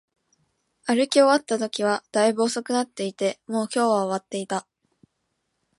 [0.87, 4.65] 歩き終わったときは、大分遅くなっていて、もう今日は終わっていた